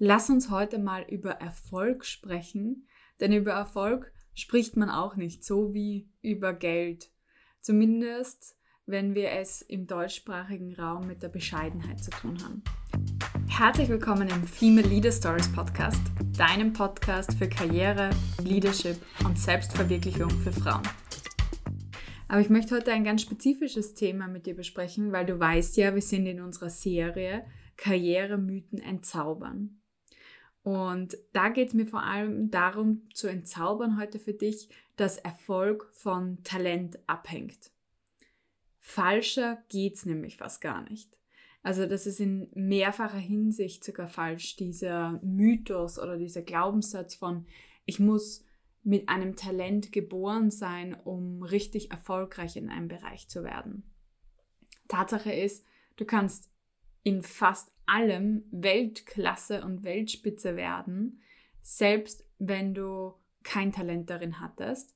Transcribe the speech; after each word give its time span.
Lass 0.00 0.30
uns 0.30 0.48
heute 0.48 0.78
mal 0.78 1.02
über 1.08 1.32
Erfolg 1.32 2.04
sprechen, 2.04 2.86
denn 3.18 3.32
über 3.32 3.50
Erfolg 3.50 4.12
spricht 4.32 4.76
man 4.76 4.90
auch 4.90 5.16
nicht 5.16 5.44
so 5.44 5.74
wie 5.74 6.08
über 6.22 6.52
Geld. 6.52 7.10
Zumindest, 7.60 8.56
wenn 8.86 9.16
wir 9.16 9.32
es 9.32 9.60
im 9.60 9.88
deutschsprachigen 9.88 10.76
Raum 10.76 11.08
mit 11.08 11.24
der 11.24 11.30
Bescheidenheit 11.30 11.98
zu 11.98 12.12
tun 12.12 12.38
haben. 12.44 12.62
Herzlich 13.48 13.88
willkommen 13.88 14.28
im 14.28 14.44
Female 14.44 14.86
Leader 14.86 15.10
Stories 15.10 15.52
Podcast, 15.52 16.00
deinem 16.36 16.72
Podcast 16.72 17.34
für 17.34 17.48
Karriere, 17.48 18.10
Leadership 18.44 18.98
und 19.24 19.36
Selbstverwirklichung 19.36 20.30
für 20.30 20.52
Frauen. 20.52 20.86
Aber 22.28 22.40
ich 22.40 22.50
möchte 22.50 22.76
heute 22.76 22.92
ein 22.92 23.02
ganz 23.02 23.22
spezifisches 23.22 23.94
Thema 23.94 24.28
mit 24.28 24.46
dir 24.46 24.54
besprechen, 24.54 25.10
weil 25.10 25.26
du 25.26 25.40
weißt 25.40 25.76
ja, 25.76 25.92
wir 25.92 26.02
sind 26.02 26.26
in 26.26 26.40
unserer 26.40 26.70
Serie 26.70 27.44
Karrieremythen 27.76 28.78
entzaubern. 28.78 29.77
Und 30.62 31.16
da 31.32 31.48
geht 31.48 31.68
es 31.68 31.74
mir 31.74 31.86
vor 31.86 32.02
allem 32.02 32.50
darum 32.50 33.08
zu 33.14 33.26
entzaubern 33.26 33.98
heute 33.98 34.18
für 34.18 34.34
dich, 34.34 34.68
dass 34.96 35.16
Erfolg 35.16 35.88
von 35.92 36.42
Talent 36.42 36.98
abhängt. 37.06 37.70
Falscher 38.78 39.62
geht 39.68 39.94
es 39.94 40.06
nämlich 40.06 40.36
fast 40.36 40.60
gar 40.60 40.82
nicht. 40.88 41.16
Also 41.62 41.86
das 41.86 42.06
ist 42.06 42.20
in 42.20 42.48
mehrfacher 42.54 43.18
Hinsicht 43.18 43.84
sogar 43.84 44.08
falsch, 44.08 44.56
dieser 44.56 45.20
Mythos 45.22 45.98
oder 45.98 46.16
dieser 46.16 46.42
Glaubenssatz 46.42 47.14
von, 47.14 47.46
ich 47.84 47.98
muss 47.98 48.44
mit 48.82 49.08
einem 49.08 49.36
Talent 49.36 49.92
geboren 49.92 50.50
sein, 50.50 50.94
um 50.94 51.42
richtig 51.42 51.90
erfolgreich 51.90 52.56
in 52.56 52.70
einem 52.70 52.88
Bereich 52.88 53.28
zu 53.28 53.44
werden. 53.44 53.82
Tatsache 54.88 55.32
ist, 55.32 55.64
du 55.96 56.04
kannst 56.04 56.50
in 57.02 57.22
fast 57.22 57.72
allem 57.88 58.44
Weltklasse 58.50 59.64
und 59.64 59.84
Weltspitze 59.84 60.56
werden, 60.56 61.20
selbst 61.60 62.24
wenn 62.38 62.74
du 62.74 63.14
kein 63.42 63.72
Talent 63.72 64.10
darin 64.10 64.40
hattest 64.40 64.94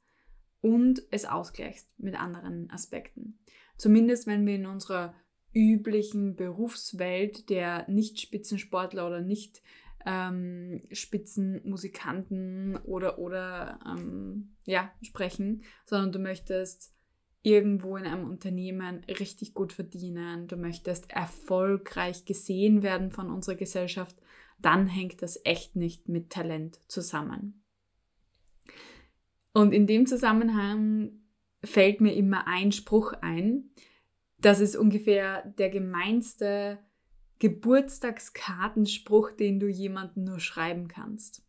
und 0.61 1.03
es 1.11 1.25
ausgleichst 1.25 1.89
mit 1.99 2.15
anderen 2.19 2.71
Aspekten. 2.71 3.39
Zumindest 3.77 4.27
wenn 4.27 4.47
wir 4.47 4.55
in 4.55 4.67
unserer 4.67 5.15
üblichen 5.55 6.37
Berufswelt 6.37 7.51
der 7.51 7.89
Nicht-Spitzensportler 7.89 9.06
oder 9.06 9.21
nicht 9.21 9.62
ähm, 10.06 10.83
Spitzenmusikanten 10.91 12.77
oder, 12.77 13.19
oder 13.19 13.79
ähm, 13.87 14.56
ja, 14.65 14.91
sprechen, 15.03 15.62
sondern 15.84 16.12
du 16.12 16.19
möchtest 16.19 16.95
irgendwo 17.43 17.97
in 17.97 18.07
einem 18.07 18.29
Unternehmen 18.29 19.05
richtig 19.09 19.55
gut 19.55 19.73
verdienen, 19.73 20.47
du 20.47 20.57
möchtest 20.57 21.11
erfolgreich 21.11 22.25
gesehen 22.25 22.83
werden 22.83 23.11
von 23.11 23.31
unserer 23.31 23.57
Gesellschaft, 23.57 24.17
dann 24.61 24.87
hängt 24.87 25.23
das 25.23 25.41
echt 25.45 25.75
nicht 25.75 26.09
mit 26.09 26.31
Talent 26.31 26.79
zusammen. 26.89 27.65
Und 29.53 29.73
in 29.73 29.87
dem 29.87 30.07
Zusammenhang 30.07 31.12
fällt 31.65 32.01
mir 32.01 32.15
immer 32.15 32.47
ein 32.47 32.73
Spruch 32.73 33.12
ein. 33.21 33.71
Das 34.39 34.61
ist 34.61 34.77
ungefähr 34.77 35.45
der 35.59 35.71
gemeinste 35.71 36.79
Geburtstagskartenspruch, 37.39 39.33
den 39.33 39.59
du 39.59 39.67
jemandem 39.69 40.25
nur 40.25 40.41
schreiben 40.41 40.89
kannst. 40.89 41.45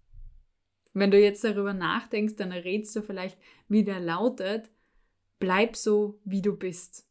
Wenn 0.94 1.12
du 1.12 1.20
jetzt 1.20 1.44
darüber 1.44 1.74
nachdenkst, 1.74 2.36
dann 2.36 2.52
errätst 2.52 2.96
du 2.96 3.02
vielleicht, 3.02 3.38
wie 3.68 3.84
der 3.84 4.00
lautet, 4.00 4.70
Bleib 5.44 5.76
so, 5.76 6.22
wie 6.24 6.42
du 6.42 6.56
bist. 6.56 7.06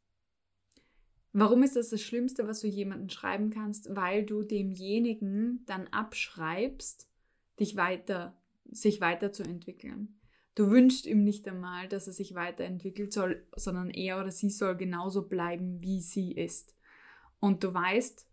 Warum 1.34 1.62
ist 1.62 1.76
das 1.76 1.90
das 1.90 2.00
Schlimmste, 2.00 2.48
was 2.48 2.62
du 2.62 2.66
jemandem 2.66 3.10
schreiben 3.10 3.50
kannst? 3.50 3.94
Weil 3.94 4.24
du 4.24 4.42
demjenigen 4.42 5.62
dann 5.66 5.86
abschreibst, 5.88 7.10
dich 7.60 7.76
weiter, 7.76 8.34
sich 8.70 9.02
weiterzuentwickeln. 9.02 10.18
Du 10.54 10.70
wünschst 10.70 11.04
ihm 11.04 11.24
nicht 11.24 11.46
einmal, 11.46 11.88
dass 11.88 12.06
er 12.06 12.14
sich 12.14 12.34
weiterentwickelt 12.34 13.12
soll, 13.12 13.46
sondern 13.54 13.90
er 13.90 14.18
oder 14.18 14.30
sie 14.30 14.48
soll 14.48 14.78
genauso 14.78 15.28
bleiben, 15.28 15.82
wie 15.82 16.00
sie 16.00 16.32
ist. 16.32 16.74
Und 17.38 17.62
du 17.62 17.74
weißt, 17.74 18.26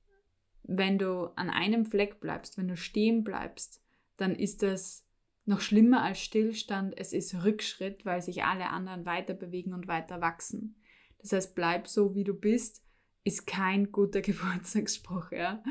wenn 0.63 0.97
du 0.97 1.25
an 1.35 1.49
einem 1.49 1.85
Fleck 1.85 2.21
bleibst, 2.21 2.57
wenn 2.57 2.69
du 2.69 2.77
stehen 2.77 3.25
bleibst, 3.25 3.83
dann 4.15 4.33
ist 4.33 4.63
das 4.63 5.05
noch 5.49 5.61
schlimmer 5.61 6.03
als 6.03 6.19
Stillstand, 6.19 6.97
es 6.97 7.11
ist 7.11 7.43
Rückschritt, 7.43 8.05
weil 8.05 8.21
sich 8.21 8.43
alle 8.43 8.69
anderen 8.69 9.05
weiter 9.05 9.33
bewegen 9.33 9.73
und 9.73 9.87
weiter 9.87 10.21
wachsen. 10.21 10.75
Das 11.17 11.33
heißt, 11.33 11.55
bleib 11.55 11.87
so, 11.87 12.15
wie 12.15 12.23
du 12.23 12.33
bist, 12.33 12.83
ist 13.23 13.47
kein 13.47 13.91
guter 13.91 14.21
Geburtstagsspruch. 14.21 15.31
Ja? 15.31 15.61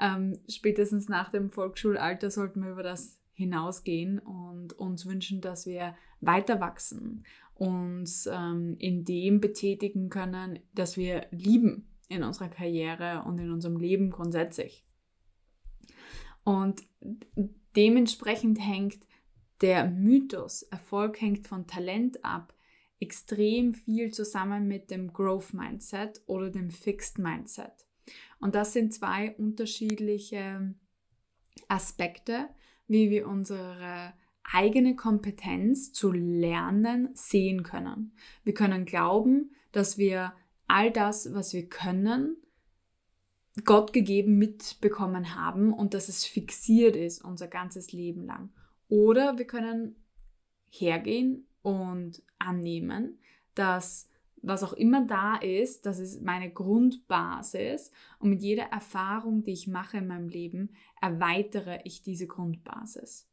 Ähm, 0.00 0.38
spätestens 0.48 1.08
nach 1.08 1.30
dem 1.30 1.50
Volksschulalter 1.50 2.30
sollten 2.30 2.62
wir 2.62 2.70
über 2.70 2.82
das 2.82 3.20
hinausgehen 3.34 4.20
und 4.20 4.72
uns 4.74 5.04
wünschen, 5.04 5.40
dass 5.40 5.66
wir 5.66 5.96
weiter 6.20 6.60
wachsen, 6.60 7.24
uns 7.54 8.28
ähm, 8.32 8.76
in 8.78 9.04
dem 9.04 9.40
betätigen 9.40 10.08
können, 10.08 10.60
dass 10.74 10.96
wir 10.96 11.26
lieben 11.32 11.88
in 12.08 12.22
unserer 12.22 12.48
Karriere 12.48 13.24
und 13.26 13.38
in 13.38 13.50
unserem 13.50 13.76
Leben 13.76 14.10
grundsätzlich. 14.10 14.86
Und 16.44 16.82
dementsprechend 17.74 18.60
hängt 18.60 19.04
der 19.60 19.88
Mythos, 19.88 20.62
Erfolg 20.62 21.20
hängt 21.20 21.46
von 21.46 21.66
Talent 21.66 22.24
ab, 22.24 22.54
extrem 23.00 23.74
viel 23.74 24.12
zusammen 24.12 24.66
mit 24.66 24.90
dem 24.90 25.12
Growth 25.12 25.52
Mindset 25.52 26.22
oder 26.26 26.50
dem 26.50 26.70
Fixed 26.70 27.18
Mindset. 27.18 27.72
Und 28.40 28.54
das 28.54 28.72
sind 28.72 28.92
zwei 28.92 29.34
unterschiedliche 29.36 30.74
Aspekte, 31.68 32.48
wie 32.86 33.10
wir 33.10 33.26
unsere 33.26 34.12
eigene 34.42 34.94
Kompetenz 34.94 35.92
zu 35.92 36.12
lernen 36.12 37.10
sehen 37.14 37.62
können. 37.62 38.12
Wir 38.42 38.54
können 38.54 38.84
glauben, 38.84 39.54
dass 39.72 39.96
wir 39.96 40.34
all 40.66 40.90
das, 40.90 41.32
was 41.32 41.52
wir 41.54 41.68
können, 41.68 42.36
Gott 43.64 43.92
gegeben 43.92 44.36
mitbekommen 44.36 45.34
haben 45.34 45.72
und 45.72 45.94
dass 45.94 46.08
es 46.08 46.24
fixiert 46.24 46.96
ist 46.96 47.24
unser 47.24 47.46
ganzes 47.46 47.92
Leben 47.92 48.24
lang. 48.24 48.50
Oder 48.88 49.38
wir 49.38 49.46
können 49.46 49.96
hergehen 50.70 51.46
und 51.62 52.22
annehmen, 52.38 53.18
dass 53.54 54.08
was 54.46 54.62
auch 54.62 54.74
immer 54.74 55.06
da 55.06 55.36
ist, 55.36 55.86
das 55.86 55.98
ist 55.98 56.22
meine 56.22 56.50
Grundbasis 56.50 57.90
und 58.18 58.30
mit 58.30 58.42
jeder 58.42 58.64
Erfahrung, 58.64 59.42
die 59.42 59.52
ich 59.52 59.66
mache 59.66 59.98
in 59.98 60.06
meinem 60.06 60.28
Leben, 60.28 60.70
erweitere 61.00 61.80
ich 61.84 62.02
diese 62.02 62.26
Grundbasis. 62.26 63.26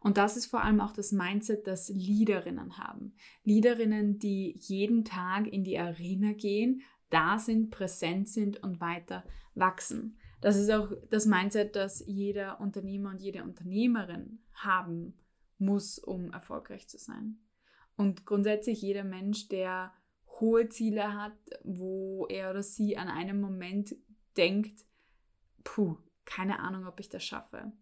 Und 0.00 0.16
das 0.16 0.36
ist 0.36 0.46
vor 0.46 0.62
allem 0.62 0.80
auch 0.80 0.92
das 0.92 1.12
Mindset, 1.12 1.66
das 1.66 1.88
Leaderinnen 1.88 2.78
haben. 2.78 3.14
Leaderinnen, 3.44 4.18
die 4.18 4.54
jeden 4.58 5.04
Tag 5.04 5.46
in 5.46 5.64
die 5.64 5.78
Arena 5.78 6.32
gehen, 6.32 6.82
da 7.08 7.38
sind, 7.38 7.70
präsent 7.70 8.28
sind 8.28 8.62
und 8.62 8.80
weiter 8.80 9.24
wachsen. 9.54 10.18
Das 10.40 10.56
ist 10.56 10.70
auch 10.70 10.90
das 11.10 11.26
Mindset, 11.26 11.76
das 11.76 12.02
jeder 12.06 12.60
Unternehmer 12.60 13.10
und 13.10 13.20
jede 13.20 13.42
Unternehmerin 13.42 14.40
haben 14.54 15.14
muss, 15.58 15.98
um 15.98 16.32
erfolgreich 16.32 16.88
zu 16.88 16.98
sein. 16.98 17.38
Und 17.96 18.24
grundsätzlich 18.24 18.80
jeder 18.80 19.04
Mensch, 19.04 19.48
der 19.48 19.92
hohe 20.40 20.68
Ziele 20.70 21.14
hat, 21.14 21.36
wo 21.64 22.26
er 22.28 22.50
oder 22.50 22.62
sie 22.62 22.96
an 22.96 23.08
einem 23.08 23.40
Moment 23.40 23.94
denkt, 24.36 24.86
puh, 25.64 25.98
keine 26.24 26.60
Ahnung, 26.60 26.86
ob 26.86 26.98
ich 27.00 27.10
das 27.10 27.22
schaffe. 27.22 27.72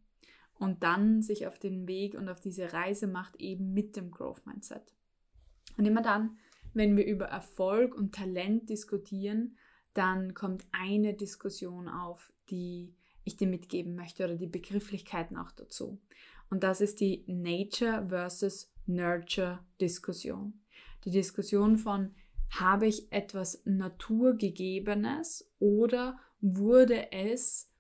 Und 0.59 0.83
dann 0.83 1.23
sich 1.23 1.47
auf 1.47 1.61
den 1.61 1.87
Weg 1.87 2.15
und 2.15 2.29
auf 2.29 2.41
diese 2.41 2.73
Reise 2.73 3.07
macht, 3.07 3.37
eben 3.37 3.73
mit 3.73 3.95
dem 3.95 4.11
Growth 4.11 4.45
Mindset. 4.45 4.93
Und 5.77 5.87
immer 5.87 6.03
dann, 6.03 6.37
wenn 6.75 6.97
wir 6.97 7.07
über 7.07 7.27
Erfolg 7.27 7.95
und 7.95 8.13
Talent 8.13 8.69
diskutieren, 8.69 9.57
dann 9.95 10.35
kommt 10.35 10.67
eine 10.73 11.15
Diskussion 11.15 11.89
auf, 11.89 12.33
die 12.51 12.95
ich 13.25 13.37
dir 13.37 13.47
mitgeben 13.47 13.95
möchte 13.95 14.25
oder 14.25 14.37
die 14.37 14.47
Begrifflichkeiten 14.47 15.37
auch 15.37 15.53
dazu. 15.53 16.01
Und 16.51 16.63
das 16.63 16.81
ist 16.81 17.01
die 17.01 17.25
Nature 17.27 18.07
versus 18.09 18.73
Nurture 18.87 19.61
Diskussion. 19.81 20.55
Die 21.05 21.11
Diskussion 21.11 21.77
von, 21.77 22.15
habe 22.51 22.87
ich 22.87 23.13
etwas 23.13 23.63
Naturgegebenes 23.65 25.51
oder 25.59 26.19
wurde 26.41 27.13
es 27.13 27.71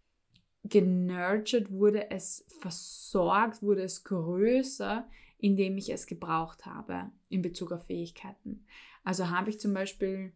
genurtured, 0.64 1.70
wurde 1.70 2.10
es 2.10 2.44
versorgt, 2.60 3.62
wurde 3.62 3.82
es 3.82 4.04
größer, 4.04 5.08
indem 5.38 5.78
ich 5.78 5.90
es 5.90 6.06
gebraucht 6.06 6.66
habe 6.66 7.10
in 7.28 7.42
Bezug 7.42 7.72
auf 7.72 7.86
Fähigkeiten. 7.86 8.66
Also 9.04 9.30
habe 9.30 9.50
ich 9.50 9.60
zum 9.60 9.72
Beispiel 9.72 10.32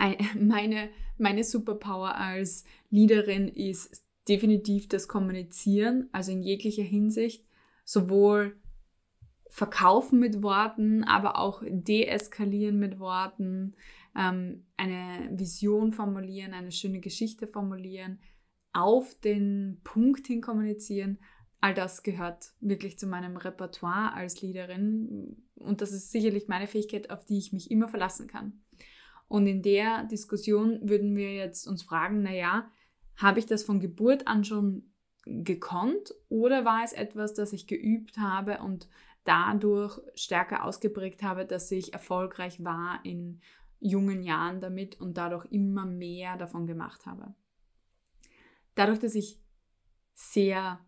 meine, 0.38 0.90
meine 1.18 1.44
Superpower 1.44 2.16
als 2.16 2.64
Leaderin 2.90 3.48
ist 3.48 4.04
definitiv 4.28 4.88
das 4.88 5.08
Kommunizieren, 5.08 6.08
also 6.12 6.32
in 6.32 6.42
jeglicher 6.42 6.82
Hinsicht, 6.82 7.44
sowohl 7.84 8.56
verkaufen 9.48 10.20
mit 10.20 10.42
Worten, 10.42 11.02
aber 11.04 11.36
auch 11.36 11.62
deeskalieren 11.66 12.78
mit 12.78 13.00
Worten, 13.00 13.74
ähm, 14.16 14.64
eine 14.76 15.30
Vision 15.32 15.92
formulieren, 15.92 16.52
eine 16.52 16.72
schöne 16.72 17.00
Geschichte 17.00 17.46
formulieren. 17.46 18.20
auf 18.72 19.18
den 19.18 19.80
Punkt 19.82 20.28
hin 20.28 20.40
kommunizieren, 20.40 21.18
all 21.60 21.74
das 21.74 22.04
gehört 22.04 22.52
wirklich 22.60 23.00
zu 23.00 23.08
meinem 23.08 23.36
Repertoire 23.36 24.12
als 24.12 24.40
Leaderin 24.42 25.42
und 25.56 25.80
das 25.80 25.90
ist 25.90 26.12
sicherlich 26.12 26.46
meine 26.46 26.68
Fähigkeit, 26.68 27.10
auf 27.10 27.24
die 27.26 27.38
ich 27.38 27.52
mich 27.52 27.68
immer 27.72 27.88
verlassen 27.88 28.28
kann. 28.28 28.62
Und 29.30 29.46
in 29.46 29.62
der 29.62 30.02
Diskussion 30.06 30.80
würden 30.82 31.14
wir 31.14 31.32
jetzt 31.32 31.68
uns 31.68 31.84
fragen, 31.84 32.20
naja, 32.20 32.68
habe 33.14 33.38
ich 33.38 33.46
das 33.46 33.62
von 33.62 33.78
Geburt 33.78 34.26
an 34.26 34.42
schon 34.42 34.90
gekonnt 35.24 36.12
oder 36.28 36.64
war 36.64 36.82
es 36.84 36.92
etwas, 36.92 37.32
das 37.32 37.52
ich 37.52 37.68
geübt 37.68 38.18
habe 38.18 38.58
und 38.58 38.88
dadurch 39.22 40.00
stärker 40.16 40.64
ausgeprägt 40.64 41.22
habe, 41.22 41.46
dass 41.46 41.70
ich 41.70 41.92
erfolgreich 41.92 42.64
war 42.64 43.04
in 43.04 43.40
jungen 43.78 44.24
Jahren 44.24 44.60
damit 44.60 45.00
und 45.00 45.16
dadurch 45.16 45.46
immer 45.52 45.86
mehr 45.86 46.36
davon 46.36 46.66
gemacht 46.66 47.06
habe. 47.06 47.32
Dadurch, 48.74 48.98
dass 48.98 49.14
ich 49.14 49.38
sehr 50.12 50.80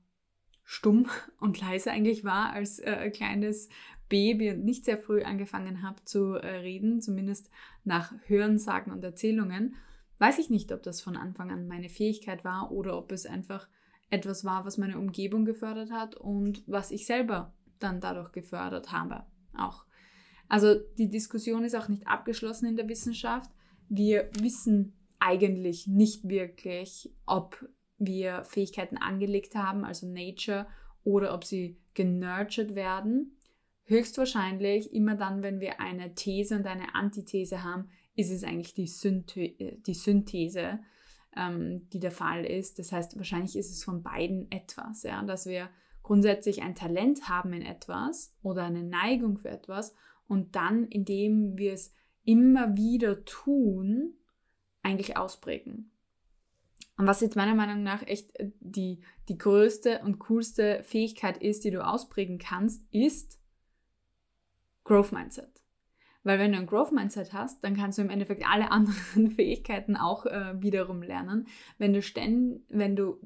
stumm 0.65 1.09
und 1.39 1.61
leise 1.61 1.93
eigentlich 1.93 2.25
war 2.25 2.51
als 2.51 2.81
äh, 2.81 3.09
kleines 3.11 3.69
Baby 4.13 4.51
und 4.51 4.63
nicht 4.63 4.85
sehr 4.85 4.99
früh 4.99 5.23
angefangen 5.23 5.83
habe 5.83 6.05
zu 6.05 6.35
äh, 6.35 6.57
reden, 6.57 7.01
zumindest 7.01 7.49
nach 7.83 8.13
Hörensagen 8.27 8.93
und 8.93 9.03
Erzählungen, 9.03 9.75
weiß 10.19 10.39
ich 10.39 10.51
nicht, 10.51 10.71
ob 10.71 10.83
das 10.83 11.01
von 11.01 11.17
Anfang 11.17 11.51
an 11.51 11.67
meine 11.67 11.89
Fähigkeit 11.89 12.45
war 12.45 12.71
oder 12.71 12.99
ob 12.99 13.11
es 13.11 13.25
einfach 13.25 13.69
etwas 14.11 14.45
war, 14.45 14.67
was 14.67 14.77
meine 14.77 14.99
Umgebung 14.99 15.47
gefördert 15.47 15.91
hat 15.91 16.15
und 16.15 16.63
was 16.67 16.91
ich 16.91 17.07
selber 17.07 17.55
dann 17.79 18.03
dadurch 18.03 18.33
gefördert 18.33 18.93
habe. 18.93 19.25
Auch. 19.57 19.87
Also 20.47 20.75
die 20.99 21.09
Diskussion 21.09 21.65
ist 21.65 21.75
auch 21.75 21.89
nicht 21.89 22.07
abgeschlossen 22.07 22.67
in 22.67 22.77
der 22.77 22.91
Wissenschaft. 22.91 23.51
Wir 23.89 24.29
wissen 24.39 24.93
eigentlich 25.21 25.87
nicht 25.87 26.29
wirklich, 26.29 27.11
ob 27.25 27.67
wir 27.97 28.45
Fähigkeiten 28.45 28.99
angelegt 28.99 29.55
haben, 29.55 29.87
also 29.87 30.07
Nature, 30.07 30.67
oder 31.03 31.33
ob 31.33 31.45
sie 31.45 31.79
genurtured 31.95 32.75
werden. 32.75 33.39
Höchstwahrscheinlich, 33.93 34.93
immer 34.93 35.15
dann, 35.15 35.43
wenn 35.43 35.61
wir 35.61 35.81
eine 35.81 36.15
These 36.15 36.57
und 36.57 36.67
eine 36.67 36.95
Antithese 36.95 37.63
haben, 37.63 37.91
ist 38.17 38.31
es 38.31 38.45
eigentlich 38.45 38.75
die, 38.75 38.87
Synthe 38.87 39.53
die 39.59 39.95
Synthese, 39.95 40.81
ähm, 41.37 41.89
die 41.93 42.01
der 42.01 42.11
Fall 42.11 42.45
ist. 42.45 42.79
Das 42.79 42.93
heißt, 42.93 43.17
wahrscheinlich 43.17 43.57
ist 43.57 43.71
es 43.71 43.85
von 43.85 44.03
beiden 44.03 44.51
etwas, 44.51 45.03
ja, 45.03 45.23
dass 45.23 45.47
wir 45.47 45.71
grundsätzlich 46.03 46.63
ein 46.63 46.75
Talent 46.75 47.29
haben 47.29 47.53
in 47.53 47.63
etwas 47.63 48.35
oder 48.43 48.65
eine 48.65 48.83
Neigung 48.83 49.39
für 49.39 49.51
etwas 49.51 49.95
und 50.27 50.57
dann, 50.57 50.87
indem 50.87 51.57
wir 51.57 51.73
es 51.73 51.95
immer 52.25 52.77
wieder 52.77 53.25
tun, 53.25 54.15
eigentlich 54.83 55.17
ausprägen. 55.17 55.91
Und 56.97 57.07
was 57.07 57.21
jetzt 57.21 57.37
meiner 57.37 57.55
Meinung 57.55 57.83
nach 57.83 58.07
echt 58.07 58.39
äh, 58.39 58.51
die, 58.61 59.03
die 59.29 59.39
größte 59.39 60.01
und 60.05 60.19
coolste 60.19 60.83
Fähigkeit 60.85 61.39
ist, 61.39 61.65
die 61.65 61.71
du 61.71 61.85
ausprägen 61.85 62.39
kannst, 62.39 62.85
ist 62.93 63.39
Growth 64.85 65.13
Mindset. 65.13 65.63
Weil 66.25 66.39
wenn 66.39 66.53
du 66.53 66.59
ein 66.59 66.67
Growth 66.67 66.93
Mindset 66.93 67.33
hast, 67.33 67.65
dann 67.65 67.77
kannst 67.77 67.99
du 67.99 68.03
im 68.03 68.11
Endeffekt 68.11 68.45
alle 68.47 68.71
anderen 68.71 69.31
Fähigkeiten 69.35 69.97
auch 69.97 70.27
äh, 70.27 70.61
wiederum 70.61 71.03
lernen. 71.03 71.47
Wenn 71.79 71.93
du, 71.93 72.01
wenn 72.01 72.97
du 72.97 73.19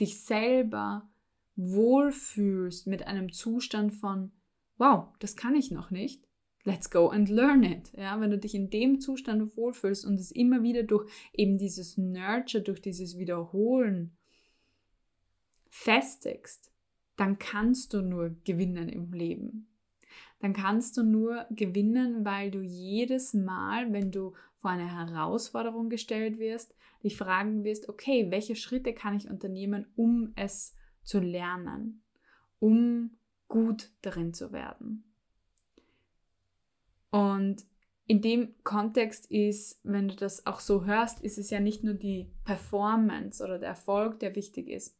dich 0.00 0.22
selber 0.22 1.08
wohlfühlst 1.56 2.86
mit 2.86 3.06
einem 3.06 3.32
Zustand 3.32 3.94
von, 3.94 4.32
wow, 4.78 5.08
das 5.18 5.36
kann 5.36 5.54
ich 5.54 5.70
noch 5.70 5.90
nicht, 5.90 6.26
let's 6.64 6.90
go 6.90 7.08
and 7.08 7.28
learn 7.28 7.62
it. 7.62 7.92
Ja, 7.96 8.20
wenn 8.20 8.30
du 8.30 8.38
dich 8.38 8.54
in 8.54 8.70
dem 8.70 9.00
Zustand 9.00 9.56
wohlfühlst 9.56 10.04
und 10.04 10.14
es 10.14 10.30
immer 10.30 10.62
wieder 10.62 10.82
durch 10.82 11.10
eben 11.32 11.58
dieses 11.58 11.96
Nurture, 11.96 12.62
durch 12.62 12.80
dieses 12.80 13.18
Wiederholen 13.18 14.16
festigst, 15.70 16.70
dann 17.16 17.38
kannst 17.38 17.94
du 17.94 18.02
nur 18.02 18.36
gewinnen 18.44 18.88
im 18.88 19.12
Leben. 19.12 19.71
Dann 20.42 20.54
kannst 20.54 20.96
du 20.96 21.04
nur 21.04 21.46
gewinnen, 21.50 22.24
weil 22.24 22.50
du 22.50 22.62
jedes 22.62 23.32
Mal, 23.32 23.92
wenn 23.92 24.10
du 24.10 24.34
vor 24.56 24.72
eine 24.72 24.92
Herausforderung 24.92 25.88
gestellt 25.88 26.40
wirst, 26.40 26.74
dich 27.04 27.16
fragen 27.16 27.62
wirst, 27.62 27.88
okay, 27.88 28.28
welche 28.32 28.56
Schritte 28.56 28.92
kann 28.92 29.16
ich 29.16 29.30
unternehmen, 29.30 29.86
um 29.94 30.32
es 30.34 30.74
zu 31.04 31.20
lernen, 31.20 32.02
um 32.58 33.16
gut 33.46 33.92
darin 34.02 34.34
zu 34.34 34.52
werden. 34.52 35.04
Und 37.10 37.64
in 38.08 38.20
dem 38.20 38.56
Kontext 38.64 39.30
ist, 39.30 39.80
wenn 39.84 40.08
du 40.08 40.16
das 40.16 40.44
auch 40.44 40.58
so 40.58 40.84
hörst, 40.84 41.20
ist 41.20 41.38
es 41.38 41.50
ja 41.50 41.60
nicht 41.60 41.84
nur 41.84 41.94
die 41.94 42.32
Performance 42.44 43.44
oder 43.44 43.60
der 43.60 43.68
Erfolg, 43.68 44.18
der 44.18 44.34
wichtig 44.34 44.68
ist, 44.68 44.98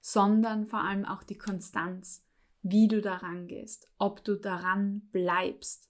sondern 0.00 0.66
vor 0.66 0.80
allem 0.80 1.04
auch 1.04 1.22
die 1.22 1.38
Konstanz, 1.38 2.25
wie 2.70 2.88
du 2.88 3.00
daran 3.00 3.46
gehst, 3.46 3.88
ob 3.98 4.24
du 4.24 4.34
daran 4.34 5.02
bleibst. 5.12 5.88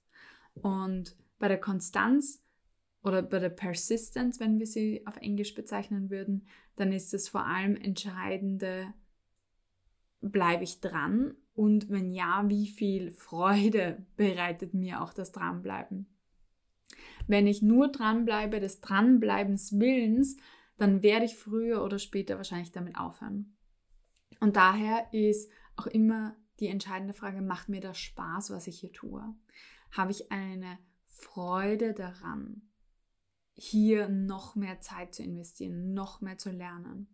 Und 0.55 1.17
bei 1.39 1.49
der 1.49 1.61
Konstanz 1.61 2.45
oder 3.03 3.23
bei 3.23 3.39
der 3.39 3.49
Persistence, 3.49 4.41
wenn 4.41 4.59
wir 4.59 4.67
sie 4.67 5.07
auf 5.07 5.17
Englisch 5.17 5.55
bezeichnen 5.55 6.11
würden, 6.11 6.47
dann 6.77 6.93
ist 6.93 7.15
es 7.15 7.31
vor 7.31 7.47
allem 7.47 7.77
entscheidende, 7.77 8.93
bleibe 10.21 10.65
ich 10.65 10.81
dran 10.81 11.35
und 11.55 11.89
wenn 11.89 12.11
ja, 12.11 12.45
wie 12.47 12.69
viel 12.69 13.11
Freude 13.11 14.05
bereitet 14.17 14.75
mir 14.75 15.03
auch 15.03 15.15
das 15.15 15.33
Dranbleiben? 15.33 16.07
Wenn 17.27 17.47
ich 17.47 17.63
nur 17.63 17.89
dranbleibe, 17.89 18.61
des 18.61 18.83
Dranbleibens 18.83 19.79
Willens, 19.79 20.37
dann 20.77 21.03
werde 21.03 21.25
ich 21.25 21.37
früher 21.37 21.83
oder 21.83 21.99
später 21.99 22.37
wahrscheinlich 22.37 22.71
damit 22.71 22.99
aufhören. 22.99 23.57
Und 24.41 24.57
daher 24.57 25.07
ist 25.13 25.51
auch 25.77 25.87
immer 25.87 26.37
die 26.61 26.69
entscheidende 26.69 27.15
Frage, 27.15 27.43
macht 27.43 27.69
mir 27.69 27.81
das 27.81 27.99
Spaß, 27.99 28.51
was 28.51 28.67
ich 28.67 28.81
hier 28.81 28.93
tue? 28.93 29.23
Habe 29.91 30.11
ich 30.11 30.31
eine 30.33 30.79
Freude 31.07 31.93
daran, 31.95 32.63
hier 33.55 34.09
noch 34.09 34.55
mehr 34.55 34.81
Zeit 34.81 35.15
zu 35.15 35.23
investieren, 35.23 35.95
noch 35.95 36.21
mehr 36.21 36.39
zu 36.39 36.51
lernen? 36.51 37.09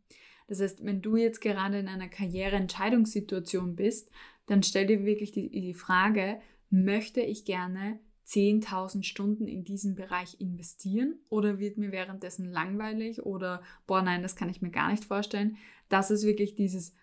Das 0.48 0.60
heißt, 0.60 0.84
wenn 0.84 1.02
du 1.02 1.16
jetzt 1.16 1.40
gerade 1.40 1.78
in 1.78 1.88
einer 1.88 2.08
Karriereentscheidungssituation 2.08 3.76
bist, 3.76 4.10
dann 4.46 4.62
stell 4.62 4.86
dir 4.86 5.04
wirklich 5.04 5.32
die, 5.32 5.48
die 5.50 5.74
Frage, 5.74 6.40
möchte 6.68 7.20
ich 7.20 7.44
gerne 7.44 8.00
10.000 8.26 9.02
Stunden 9.04 9.46
in 9.46 9.64
diesen 9.64 9.94
Bereich 9.94 10.40
investieren 10.40 11.18
oder 11.28 11.58
wird 11.58 11.76
mir 11.76 11.92
währenddessen 11.92 12.50
langweilig 12.50 13.22
oder 13.22 13.62
boah 13.86 14.02
nein, 14.02 14.22
das 14.22 14.36
kann 14.36 14.48
ich 14.48 14.62
mir 14.62 14.70
gar 14.70 14.90
nicht 14.90 15.04
vorstellen. 15.04 15.56
Das 15.88 16.10
ist 16.10 16.24
wirklich 16.24 16.54
dieses, 16.54 16.94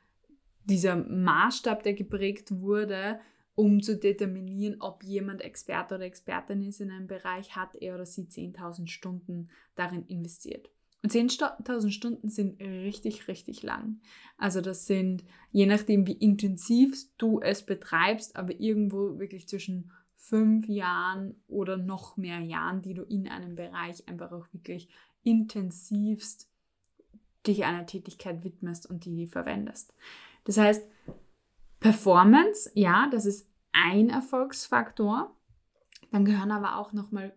dieser 0.65 0.95
Maßstab, 0.95 1.83
der 1.83 1.93
geprägt 1.93 2.51
wurde, 2.51 3.19
um 3.55 3.81
zu 3.81 3.97
determinieren, 3.97 4.77
ob 4.79 5.03
jemand 5.03 5.41
Experte 5.41 5.95
oder 5.95 6.05
Expertin 6.05 6.61
ist 6.61 6.79
in 6.79 6.91
einem 6.91 7.07
Bereich, 7.07 7.55
hat 7.55 7.75
er 7.75 7.95
oder 7.95 8.05
sie 8.05 8.23
10.000 8.23 8.87
Stunden 8.87 9.49
darin 9.75 10.05
investiert. 10.05 10.69
Und 11.01 11.11
10.000 11.11 11.91
Stunden 11.91 12.29
sind 12.29 12.61
richtig, 12.61 13.27
richtig 13.27 13.63
lang. 13.63 14.01
Also 14.37 14.61
das 14.61 14.85
sind, 14.85 15.23
je 15.51 15.65
nachdem 15.65 16.07
wie 16.07 16.13
intensiv 16.13 17.05
du 17.17 17.39
es 17.39 17.65
betreibst, 17.65 18.35
aber 18.35 18.59
irgendwo 18.59 19.17
wirklich 19.17 19.47
zwischen 19.47 19.91
fünf 20.15 20.67
Jahren 20.67 21.41
oder 21.47 21.77
noch 21.77 22.17
mehr 22.17 22.39
Jahren, 22.39 22.81
die 22.81 22.93
du 22.93 23.03
in 23.03 23.27
einem 23.27 23.55
Bereich 23.55 24.07
einfach 24.07 24.31
auch 24.31 24.47
wirklich 24.51 24.89
intensivst 25.23 26.49
dich 27.47 27.63
einer 27.63 27.85
Tätigkeit 27.85 28.43
widmest 28.43 28.89
und 28.89 29.05
die 29.05 29.25
verwendest. 29.25 29.93
Das 30.43 30.57
heißt, 30.57 30.87
Performance, 31.79 32.71
ja, 32.73 33.07
das 33.11 33.25
ist 33.25 33.49
ein 33.71 34.09
Erfolgsfaktor. 34.09 35.35
Dann 36.11 36.25
gehören 36.25 36.51
aber 36.51 36.77
auch 36.77 36.93
nochmal 36.93 37.35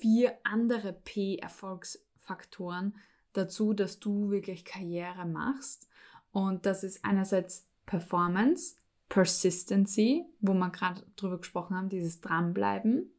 vier 0.00 0.36
andere 0.44 0.92
P-Erfolgsfaktoren 0.92 2.08
Faktoren 2.28 2.94
dazu, 3.32 3.72
dass 3.72 3.98
du 3.98 4.30
wirklich 4.30 4.64
Karriere 4.64 5.24
machst. 5.24 5.88
Und 6.30 6.66
das 6.66 6.84
ist 6.84 7.04
einerseits 7.04 7.66
Performance, 7.86 8.76
Persistency, 9.08 10.26
wo 10.40 10.52
wir 10.52 10.70
gerade 10.70 11.02
drüber 11.16 11.38
gesprochen 11.38 11.74
haben, 11.74 11.88
dieses 11.88 12.20
Dranbleiben, 12.20 13.10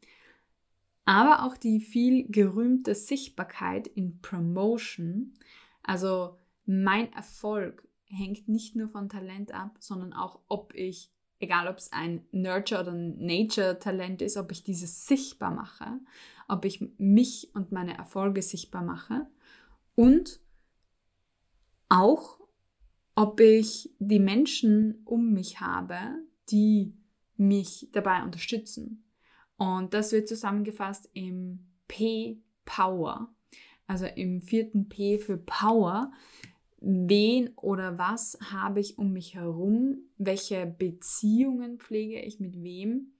aber 1.05 1.43
auch 1.43 1.57
die 1.57 1.79
viel 1.79 2.27
gerühmte 2.29 2.93
Sichtbarkeit 2.93 3.87
in 3.87 4.21
Promotion. 4.21 5.33
Also 5.81 6.37
mein 6.67 7.11
Erfolg 7.13 7.87
hängt 8.09 8.47
nicht 8.47 8.75
nur 8.75 8.89
von 8.89 9.09
Talent 9.09 9.53
ab, 9.53 9.77
sondern 9.79 10.13
auch, 10.13 10.39
ob 10.47 10.73
ich, 10.75 11.11
egal 11.39 11.67
ob 11.67 11.77
es 11.77 11.91
ein 11.93 12.25
Nurture 12.31 12.81
oder 12.81 12.93
Nature-Talent 12.93 14.21
ist, 14.21 14.37
ob 14.37 14.51
ich 14.51 14.63
dieses 14.63 15.07
sichtbar 15.07 15.51
mache 15.51 15.99
ob 16.49 16.65
ich 16.65 16.83
mich 16.97 17.49
und 17.53 17.71
meine 17.71 17.95
Erfolge 17.97 18.41
sichtbar 18.41 18.81
mache 18.81 19.27
und 19.95 20.41
auch, 21.87 22.39
ob 23.15 23.39
ich 23.39 23.91
die 23.99 24.19
Menschen 24.19 25.01
um 25.05 25.31
mich 25.31 25.61
habe, 25.61 25.97
die 26.49 26.93
mich 27.37 27.89
dabei 27.91 28.23
unterstützen. 28.23 29.03
Und 29.57 29.93
das 29.93 30.11
wird 30.11 30.27
zusammengefasst 30.27 31.09
im 31.13 31.67
P-Power, 31.87 33.33
also 33.87 34.05
im 34.05 34.41
vierten 34.41 34.89
P 34.89 35.19
für 35.19 35.37
Power. 35.37 36.11
Wen 36.81 37.49
oder 37.55 37.97
was 37.97 38.37
habe 38.51 38.79
ich 38.79 38.97
um 38.97 39.11
mich 39.11 39.35
herum, 39.35 39.99
welche 40.17 40.65
Beziehungen 40.65 41.79
pflege 41.79 42.21
ich 42.21 42.39
mit 42.39 42.61
wem, 42.61 43.13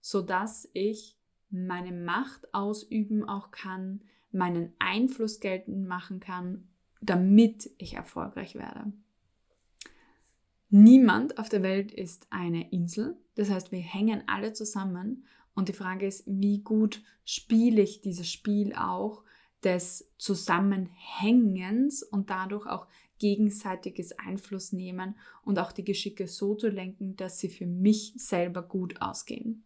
sodass 0.00 0.68
ich 0.72 1.16
meine 1.50 1.92
Macht 1.92 2.52
ausüben 2.52 3.28
auch 3.28 3.50
kann, 3.50 4.02
meinen 4.32 4.72
Einfluss 4.78 5.40
geltend 5.40 5.86
machen 5.86 6.20
kann, 6.20 6.68
damit 7.00 7.70
ich 7.78 7.94
erfolgreich 7.94 8.54
werde. 8.54 8.92
Niemand 10.68 11.38
auf 11.38 11.48
der 11.48 11.62
Welt 11.62 11.92
ist 11.92 12.26
eine 12.30 12.70
Insel, 12.72 13.16
das 13.36 13.50
heißt, 13.50 13.70
wir 13.70 13.78
hängen 13.78 14.24
alle 14.26 14.52
zusammen. 14.52 15.24
Und 15.54 15.68
die 15.68 15.74
Frage 15.74 16.06
ist, 16.06 16.24
wie 16.26 16.62
gut 16.62 17.02
spiele 17.24 17.80
ich 17.80 18.00
dieses 18.00 18.30
Spiel 18.30 18.74
auch 18.74 19.22
des 19.62 20.12
Zusammenhängens 20.18 22.02
und 22.02 22.30
dadurch 22.30 22.66
auch 22.66 22.86
gegenseitiges 23.18 24.18
Einfluss 24.18 24.72
nehmen 24.72 25.16
und 25.42 25.58
auch 25.58 25.72
die 25.72 25.84
Geschicke 25.84 26.28
so 26.28 26.54
zu 26.54 26.68
lenken, 26.68 27.16
dass 27.16 27.38
sie 27.38 27.48
für 27.48 27.66
mich 27.66 28.14
selber 28.16 28.62
gut 28.62 29.00
ausgehen. 29.00 29.64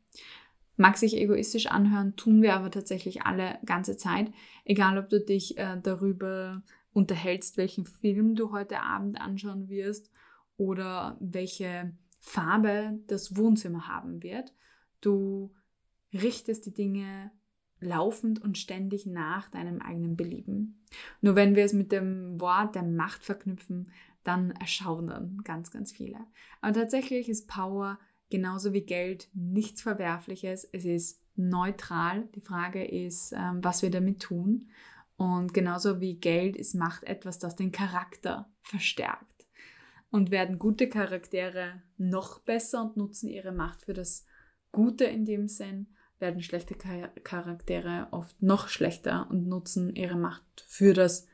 Mag 0.77 0.97
sich 0.97 1.17
egoistisch 1.17 1.67
anhören, 1.67 2.17
tun 2.17 2.43
wir 2.43 2.55
aber 2.55 2.71
tatsächlich 2.71 3.23
alle 3.23 3.59
ganze 3.67 3.97
Zeit. 3.97 4.33
Egal, 4.65 4.99
ob 4.99 5.11
du 5.11 5.21
dich 5.21 5.59
äh, 5.59 5.79
darüber 5.83 6.63
unterhältst, 6.93 7.57
welchen 7.57 7.87
Film 7.87 8.35
du 8.35 8.53
heute 8.53 8.81
Abend 8.81 9.21
anschauen 9.21 9.69
wirst 9.69 10.11
oder 10.57 11.17
welche 11.21 11.93
Farbe 12.21 12.99
das 13.07 13.37
Wohnzimmer 13.37 13.89
haben 13.89 14.23
wird. 14.23 14.53
Du 15.01 15.55
richtest 16.13 16.67
die 16.67 16.75
Dinge 16.75 17.31
laufend 17.81 18.43
und 18.43 18.59
ständig 18.59 19.07
nach 19.07 19.49
deinem 19.51 19.81
eigenen 19.81 20.17
Belieben. 20.17 20.85
Nur 21.21 21.35
wenn 21.37 21.55
wir 21.55 21.65
es 21.65 21.73
mit 21.73 21.93
dem 21.93 22.41
Wort 22.41 22.75
der 22.75 22.83
Macht 22.83 23.25
verknüpfen, 23.25 23.91
dann 24.23 24.51
erschaudern 24.53 25.41
ganz, 25.45 25.71
ganz 25.71 25.93
viele. 25.93 26.19
Aber 26.61 26.75
tatsächlich 26.75 27.29
ist 27.29 27.49
Power 27.49 27.99
genauso 28.29 28.73
wie 28.73 28.83
Geld 28.83 29.29
nichts 29.33 29.83
Verwerfliches. 29.83 30.69
Es 30.73 30.85
ist 30.85 31.23
neutral. 31.37 32.29
Die 32.35 32.41
Frage 32.41 32.85
ist, 32.85 33.33
ähm, 33.33 33.63
was 33.63 33.83
wir 33.83 33.91
damit 33.91 34.21
tun. 34.21 34.69
Und 35.17 35.53
genauso 35.53 36.01
wie 36.01 36.15
Geld 36.15 36.57
ist 36.57 36.75
Macht 36.75 37.05
etwas, 37.05 37.39
das 37.39 37.57
den 37.57 37.73
Charakter 37.73 38.51
verstärkt. 38.63 39.47
Und 40.11 40.31
werden 40.31 40.59
gute 40.59 40.89
Charaktere 40.89 41.83
noch 41.97 42.41
besser 42.41 42.83
und 42.83 42.97
nutzen 42.97 43.29
ihre 43.29 43.53
Macht 43.53 43.83
für 43.83 43.93
das 43.95 44.27
Gute 44.73 45.05
in 45.05 45.25
dem 45.25 45.49
Sinn 45.49 45.87
werden 46.21 46.43
schlechte 46.43 46.75
Charaktere 46.75 48.09
oft 48.11 48.43
noch 48.43 48.69
schlechter 48.69 49.27
und 49.31 49.49
nutzen 49.49 49.95
ihre 49.95 50.17
Macht 50.17 50.65
für 50.67 50.95
das 50.95 51.27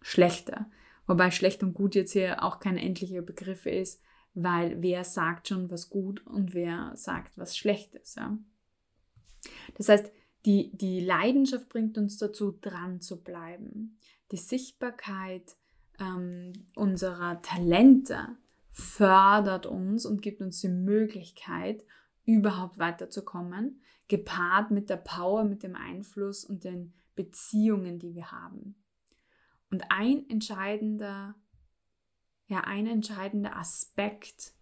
Schlechte. 0.00 0.66
Wobei 1.06 1.30
schlecht 1.30 1.62
und 1.62 1.74
gut 1.74 1.94
jetzt 1.94 2.12
hier 2.12 2.42
auch 2.42 2.58
kein 2.60 2.78
endlicher 2.78 3.22
Begriff 3.22 3.66
ist, 3.66 4.02
weil 4.34 4.80
wer 4.80 5.04
sagt 5.04 5.48
schon 5.48 5.70
was 5.70 5.90
gut 5.90 6.26
und 6.26 6.54
wer 6.54 6.92
sagt 6.94 7.36
was 7.36 7.56
Schlechtes. 7.56 8.14
Ja? 8.14 8.38
Das 9.76 9.88
heißt, 9.88 10.10
die, 10.46 10.76
die 10.76 11.00
Leidenschaft 11.00 11.68
bringt 11.68 11.98
uns 11.98 12.18
dazu, 12.18 12.58
dran 12.60 13.00
zu 13.00 13.22
bleiben. 13.22 13.98
Die 14.32 14.36
Sichtbarkeit 14.38 15.56
ähm, 16.00 16.52
unserer 16.74 17.42
Talente 17.42 18.36
fördert 18.70 19.66
uns 19.66 20.06
und 20.06 20.22
gibt 20.22 20.40
uns 20.40 20.60
die 20.60 20.68
Möglichkeit, 20.68 21.84
überhaupt 22.24 22.78
weiterzukommen, 22.78 23.80
gepaart 24.08 24.70
mit 24.70 24.90
der 24.90 24.96
Power, 24.96 25.44
mit 25.44 25.62
dem 25.62 25.76
Einfluss 25.76 26.44
und 26.44 26.64
den 26.64 26.94
Beziehungen, 27.14 27.98
die 27.98 28.14
wir 28.14 28.30
haben. 28.30 28.76
Und 29.70 29.84
ein 29.90 30.28
entscheidender, 30.28 31.34
ja, 32.46 32.60
ein 32.60 32.86
entscheidender 32.86 33.56
Aspekt 33.56 34.54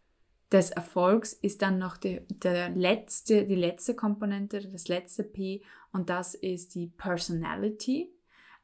des 0.53 0.71
Erfolgs 0.71 1.33
ist 1.33 1.63
dann 1.63 1.79
noch 1.79 1.97
die, 1.97 2.21
der 2.29 2.71
letzte, 2.71 3.47
die 3.47 3.57
letzte 3.57 3.95
Komponente, 3.95 4.69
das 4.71 4.89
letzte 4.89 5.25
P 5.25 5.63
und 5.93 6.11
das 6.11 6.35
ist 6.35 6.75
die 6.75 6.89
Personality. 6.89 8.13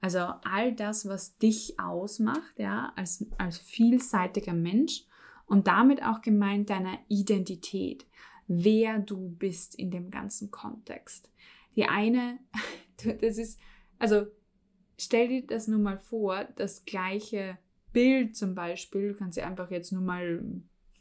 Also 0.01 0.19
all 0.19 0.75
das, 0.75 1.09
was 1.09 1.39
dich 1.39 1.79
ausmacht, 1.81 2.59
ja, 2.59 2.93
als, 2.97 3.25
als 3.39 3.59
vielseitiger 3.59 4.53
Mensch 4.53 5.05
und 5.47 5.69
damit 5.69 6.03
auch 6.03 6.21
gemeint 6.21 6.71
deiner 6.71 6.99
Identität 7.09 8.07
wer 8.47 8.99
du 8.99 9.29
bist 9.31 9.75
in 9.75 9.91
dem 9.91 10.11
ganzen 10.11 10.51
Kontext. 10.51 11.31
Die 11.75 11.85
eine, 11.85 12.39
das 13.21 13.39
ist, 13.39 13.61
also 13.99 14.27
stell 14.99 15.29
dir 15.29 15.47
das 15.47 15.69
nur 15.69 15.79
mal 15.79 15.99
vor, 15.99 16.45
das 16.57 16.85
gleiche 16.85 17.59
Bild 17.93 18.37
zum 18.37 18.55
Beispiel, 18.55 19.13
du 19.13 19.15
kannst 19.15 19.39
dir 19.39 19.47
einfach 19.47 19.71
jetzt 19.71 19.93
nur 19.93 20.03
mal 20.03 20.43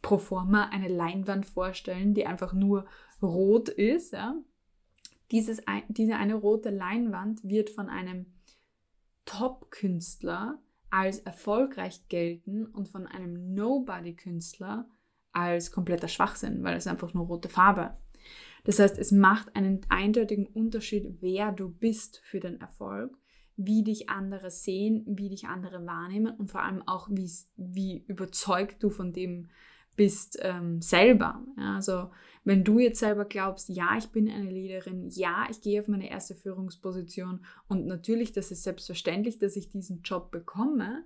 pro 0.01 0.17
forma 0.17 0.69
eine 0.69 0.87
Leinwand 0.87 1.45
vorstellen, 1.45 2.13
die 2.13 2.25
einfach 2.25 2.53
nur 2.53 2.85
rot 3.21 3.69
ist. 3.69 4.13
Ja? 4.13 4.35
Dieses, 5.31 5.61
diese 5.89 6.15
eine 6.17 6.35
rote 6.35 6.69
Leinwand 6.69 7.43
wird 7.43 7.69
von 7.69 7.89
einem 7.89 8.27
Top-Künstler 9.25 10.61
als 10.91 11.19
erfolgreich 11.19 12.07
gelten 12.07 12.65
und 12.67 12.87
von 12.87 13.07
einem 13.07 13.53
Nobody-Künstler 13.55 14.87
als 15.35 15.71
kompletter 15.71 16.07
Schwachsinn, 16.07 16.63
weil 16.63 16.77
es 16.77 16.87
einfach 16.87 17.13
nur 17.13 17.25
rote 17.25 17.49
Farbe. 17.49 17.97
Das 18.63 18.79
heißt, 18.79 18.97
es 18.97 19.11
macht 19.11 19.55
einen 19.55 19.81
eindeutigen 19.89 20.47
Unterschied, 20.47 21.17
wer 21.21 21.51
du 21.51 21.69
bist 21.69 22.19
für 22.23 22.39
den 22.39 22.59
Erfolg, 22.59 23.15
wie 23.57 23.83
dich 23.83 24.09
andere 24.09 24.49
sehen, 24.49 25.03
wie 25.07 25.29
dich 25.29 25.45
andere 25.45 25.85
wahrnehmen 25.85 26.35
und 26.35 26.51
vor 26.51 26.63
allem 26.63 26.81
auch, 26.87 27.09
wie 27.09 28.03
überzeugt 28.07 28.81
du 28.83 28.89
von 28.89 29.13
dem 29.13 29.49
bist 29.95 30.37
ähm, 30.41 30.81
selber. 30.81 31.43
Ja, 31.57 31.75
also 31.75 32.09
wenn 32.43 32.63
du 32.63 32.79
jetzt 32.79 32.99
selber 32.99 33.25
glaubst, 33.25 33.69
ja, 33.69 33.95
ich 33.97 34.07
bin 34.07 34.29
eine 34.29 34.49
Leaderin, 34.49 35.09
ja, 35.09 35.47
ich 35.49 35.61
gehe 35.61 35.79
auf 35.79 35.87
meine 35.87 36.09
erste 36.09 36.35
Führungsposition 36.35 37.45
und 37.67 37.85
natürlich, 37.85 38.33
das 38.33 38.51
ist 38.51 38.63
selbstverständlich, 38.63 39.39
dass 39.39 39.55
ich 39.55 39.69
diesen 39.69 40.01
Job 40.01 40.31
bekomme, 40.31 41.05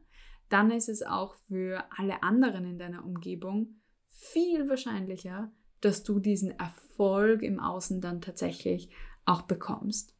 dann 0.49 0.71
ist 0.71 0.89
es 0.89 1.03
auch 1.03 1.35
für 1.35 1.83
alle 1.95 2.23
anderen 2.23 2.65
in 2.65 2.79
deiner 2.79 3.05
Umgebung 3.05 3.78
viel 4.09 4.69
wahrscheinlicher, 4.69 5.51
dass 5.81 6.03
du 6.03 6.19
diesen 6.19 6.51
Erfolg 6.59 7.41
im 7.41 7.59
Außen 7.59 8.01
dann 8.01 8.21
tatsächlich 8.21 8.89
auch 9.25 9.43
bekommst. 9.43 10.15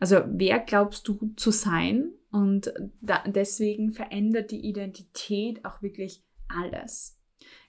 Also 0.00 0.22
wer 0.26 0.60
glaubst 0.60 1.06
du 1.08 1.32
zu 1.36 1.50
sein? 1.50 2.10
Und 2.30 2.72
da, 3.00 3.22
deswegen 3.26 3.92
verändert 3.92 4.50
die 4.50 4.66
Identität 4.66 5.64
auch 5.64 5.82
wirklich 5.82 6.24
alles. 6.48 7.18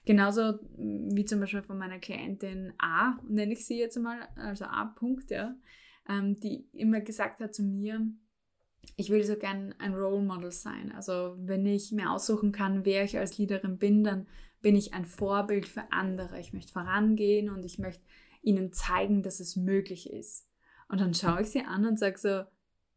Genauso 0.04 0.58
wie 0.76 1.24
zum 1.24 1.40
Beispiel 1.40 1.62
von 1.62 1.78
meiner 1.78 1.98
Klientin 1.98 2.72
A, 2.78 3.18
nenne 3.28 3.52
ich 3.52 3.66
sie 3.66 3.78
jetzt 3.78 3.98
mal, 3.98 4.28
also 4.36 4.64
A. 4.64 4.84
Punkt, 4.84 5.30
ja, 5.30 5.54
ähm, 6.08 6.38
die 6.40 6.68
immer 6.72 7.00
gesagt 7.00 7.40
hat 7.40 7.54
zu 7.54 7.62
mir, 7.62 8.06
ich 8.96 9.10
will 9.10 9.24
so 9.24 9.36
gern 9.36 9.74
ein 9.78 9.94
Role 9.94 10.24
Model 10.24 10.52
sein. 10.52 10.92
Also 10.92 11.36
wenn 11.38 11.66
ich 11.66 11.92
mir 11.92 12.10
aussuchen 12.10 12.52
kann, 12.52 12.84
wer 12.84 13.04
ich 13.04 13.18
als 13.18 13.36
Leaderin 13.36 13.78
bin, 13.78 14.04
dann 14.04 14.26
bin 14.66 14.74
ich 14.74 14.94
ein 14.94 15.04
Vorbild 15.04 15.68
für 15.68 15.92
andere. 15.92 16.40
Ich 16.40 16.52
möchte 16.52 16.72
vorangehen 16.72 17.50
und 17.50 17.64
ich 17.64 17.78
möchte 17.78 18.02
ihnen 18.42 18.72
zeigen, 18.72 19.22
dass 19.22 19.38
es 19.38 19.54
möglich 19.54 20.10
ist. 20.10 20.48
Und 20.88 21.00
dann 21.00 21.14
schaue 21.14 21.42
ich 21.42 21.50
sie 21.50 21.60
an 21.60 21.86
und 21.86 22.00
sage 22.00 22.18
so, 22.18 22.42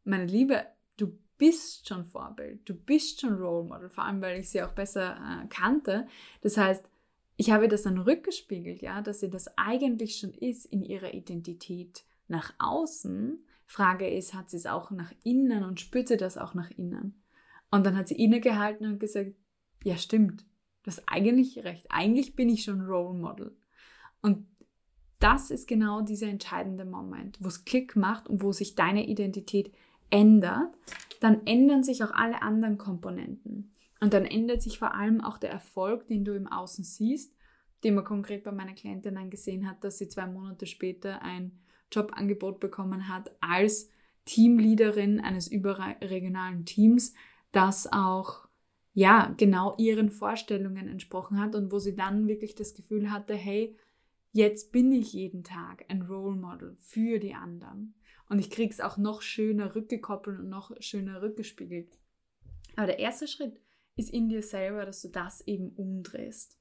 meine 0.03 0.25
Liebe, 0.25 0.65
du 0.97 1.15
bist 1.37 1.87
schon 1.87 2.05
Vorbild, 2.05 2.67
du 2.67 2.73
bist 2.73 3.21
schon 3.21 3.35
Role 3.35 3.67
Model, 3.67 3.91
vor 3.91 4.03
allem 4.03 4.19
weil 4.19 4.39
ich 4.39 4.49
sie 4.49 4.63
auch 4.63 4.71
besser 4.71 5.15
äh, 5.15 5.47
kannte. 5.49 6.07
Das 6.41 6.57
heißt, 6.57 6.89
ich 7.37 7.51
habe 7.51 7.67
das 7.67 7.83
dann 7.83 7.99
rückgespiegelt, 7.99 8.81
ja, 8.81 9.03
dass 9.03 9.19
sie 9.19 9.29
das 9.29 9.55
eigentlich 9.55 10.17
schon 10.17 10.33
ist 10.33 10.65
in 10.65 10.81
ihrer 10.81 11.13
Identität 11.13 12.03
nach 12.27 12.51
außen. 12.57 13.45
Frage 13.67 14.09
ist, 14.09 14.33
hat 14.33 14.49
sie 14.49 14.57
es 14.57 14.65
auch 14.65 14.89
nach 14.89 15.13
innen 15.23 15.63
und 15.63 15.79
spürt 15.79 16.07
sie 16.07 16.17
das 16.17 16.39
auch 16.39 16.55
nach 16.55 16.71
innen? 16.71 17.21
Und 17.69 17.85
dann 17.85 17.95
hat 17.95 18.07
sie 18.07 18.15
innegehalten 18.15 18.87
und 18.87 18.99
gesagt, 18.99 19.35
ja, 19.83 19.97
stimmt. 19.97 20.48
Du 20.83 20.91
hast 20.91 21.03
eigentlich 21.07 21.63
recht. 21.63 21.85
Eigentlich 21.89 22.35
bin 22.35 22.49
ich 22.49 22.63
schon 22.63 22.81
Role 22.81 23.17
Model. 23.17 23.57
Und 24.21 24.47
das 25.19 25.51
ist 25.51 25.67
genau 25.67 26.01
dieser 26.01 26.27
entscheidende 26.27 26.85
Moment, 26.85 27.37
wo 27.41 27.47
es 27.47 27.65
Klick 27.65 27.95
macht 27.95 28.27
und 28.29 28.41
wo 28.41 28.51
sich 28.51 28.75
deine 28.75 29.07
Identität 29.07 29.73
ändert, 30.09 30.73
dann 31.19 31.45
ändern 31.45 31.83
sich 31.83 32.03
auch 32.03 32.11
alle 32.11 32.41
anderen 32.41 32.77
Komponenten. 32.77 33.75
Und 33.99 34.13
dann 34.13 34.25
ändert 34.25 34.61
sich 34.61 34.79
vor 34.79 34.95
allem 34.95 35.21
auch 35.21 35.37
der 35.37 35.51
Erfolg, 35.51 36.07
den 36.07 36.23
du 36.23 36.33
im 36.33 36.47
Außen 36.47 36.85
siehst, 36.85 37.35
den 37.83 37.95
man 37.95 38.05
konkret 38.05 38.43
bei 38.43 38.51
meiner 38.51 38.73
Klientin 38.73 39.15
dann 39.15 39.29
gesehen 39.29 39.69
hat, 39.69 39.83
dass 39.83 39.97
sie 39.97 40.07
zwei 40.07 40.25
Monate 40.25 40.65
später 40.65 41.21
ein 41.21 41.59
Jobangebot 41.91 42.59
bekommen 42.59 43.09
hat 43.09 43.31
als 43.41 43.89
Teamleaderin 44.25 45.19
eines 45.19 45.47
überregionalen 45.47 46.65
Teams, 46.65 47.13
das 47.51 47.91
auch 47.91 48.47
ja, 48.93 49.33
genau 49.37 49.75
ihren 49.77 50.09
Vorstellungen 50.09 50.87
entsprochen 50.87 51.39
hat 51.39 51.55
und 51.55 51.71
wo 51.71 51.79
sie 51.79 51.95
dann 51.95 52.27
wirklich 52.27 52.55
das 52.55 52.73
Gefühl 52.73 53.11
hatte, 53.11 53.35
hey, 53.35 53.75
jetzt 54.31 54.71
bin 54.71 54.91
ich 54.91 55.13
jeden 55.13 55.43
Tag 55.43 55.85
ein 55.89 56.01
Role 56.03 56.35
Model 56.35 56.75
für 56.79 57.19
die 57.19 57.33
anderen. 57.33 57.95
Und 58.29 58.39
ich 58.39 58.49
kriege 58.49 58.71
es 58.71 58.79
auch 58.79 58.97
noch 58.97 59.21
schöner 59.21 59.75
rückgekoppelt 59.75 60.39
und 60.39 60.49
noch 60.49 60.71
schöner 60.79 61.21
rückgespiegelt. 61.21 61.97
Aber 62.75 62.87
der 62.87 62.99
erste 62.99 63.27
Schritt 63.27 63.59
ist 63.95 64.11
in 64.11 64.29
dir 64.29 64.43
selber, 64.43 64.85
dass 64.85 65.01
du 65.01 65.09
das 65.09 65.45
eben 65.47 65.69
umdrehst. 65.69 66.57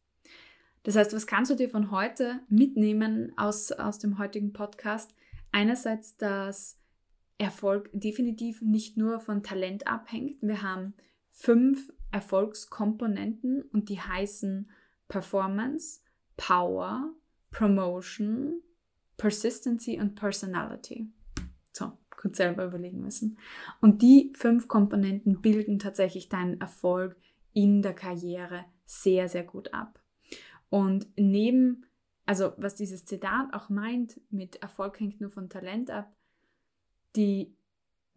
Das 0.83 0.97
heißt, 0.97 1.13
was 1.13 1.27
kannst 1.27 1.51
du 1.51 1.55
dir 1.55 1.69
von 1.69 1.91
heute 1.91 2.41
mitnehmen 2.49 3.33
aus, 3.37 3.73
aus 3.73 3.99
dem 3.99 4.19
heutigen 4.19 4.53
Podcast? 4.53 5.15
Einerseits, 5.53 6.17
dass 6.17 6.81
Erfolg 7.37 7.91
definitiv 7.93 8.63
nicht 8.63 8.97
nur 8.97 9.21
von 9.21 9.43
Talent 9.43 9.87
abhängt. 9.87 10.37
Wir 10.41 10.63
haben 10.63 10.95
fünf 11.39 11.93
Erfolgskomponenten 12.11 13.63
und 13.73 13.89
die 13.91 14.01
heißen 14.01 14.69
Performance, 15.07 16.01
Power, 16.37 17.15
Promotion, 17.53 18.61
Persistency 19.17 20.01
und 20.01 20.17
Personality. 20.17 21.13
So, 21.73 21.93
kurz 22.11 22.39
selber 22.39 22.65
überlegen 22.65 23.01
müssen. 23.03 23.39
Und 23.81 24.03
die 24.03 24.33
fünf 24.35 24.67
Komponenten 24.67 25.41
bilden 25.41 25.79
tatsächlich 25.79 26.29
deinen 26.29 26.61
Erfolg 26.61 27.17
in 27.53 27.83
der 27.83 27.95
Karriere 27.95 28.65
sehr, 28.85 29.29
sehr 29.29 29.45
gut 29.45 29.73
ab. 29.73 30.03
Und 30.71 31.07
neben, 31.17 31.87
also 32.27 32.53
was 32.57 32.75
dieses 32.75 33.05
Zitat 33.05 33.55
auch 33.55 33.69
meint, 33.69 34.21
mit 34.31 34.57
Erfolg 34.57 34.99
hängt 34.99 35.21
nur 35.21 35.31
von 35.31 35.49
Talent 35.49 35.91
ab, 35.91 36.13
die, 37.15 37.57